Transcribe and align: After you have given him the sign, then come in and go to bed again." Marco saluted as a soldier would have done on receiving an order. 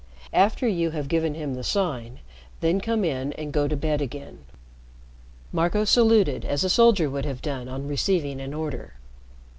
After 0.33 0.67
you 0.67 0.89
have 0.89 1.07
given 1.07 1.35
him 1.35 1.53
the 1.53 1.63
sign, 1.63 2.21
then 2.59 2.81
come 2.81 3.05
in 3.05 3.33
and 3.33 3.53
go 3.53 3.67
to 3.67 3.75
bed 3.77 4.01
again." 4.01 4.39
Marco 5.51 5.85
saluted 5.85 6.43
as 6.43 6.63
a 6.63 6.71
soldier 6.71 7.07
would 7.07 7.25
have 7.25 7.39
done 7.43 7.67
on 7.69 7.87
receiving 7.87 8.41
an 8.41 8.51
order. 8.55 8.95